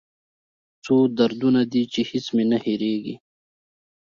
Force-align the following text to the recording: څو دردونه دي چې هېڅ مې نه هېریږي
څو 0.83 0.95
دردونه 1.17 1.61
دي 1.71 1.83
چې 1.93 2.01
هېڅ 2.09 2.25
مې 2.35 2.43
نه 2.51 2.57
هېریږي 2.65 3.15